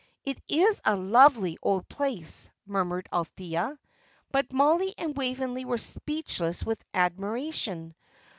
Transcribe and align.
"It 0.25 0.41
is 0.49 0.81
a 0.83 0.95
lovely 0.95 1.59
old 1.61 1.87
place," 1.87 2.49
murmured 2.65 3.07
Althea; 3.13 3.77
but 4.31 4.51
Mollie 4.51 4.95
and 4.97 5.15
Waveney 5.15 5.63
were 5.63 5.77
speechless 5.77 6.63
with 6.63 6.83
admiration. 6.91 7.93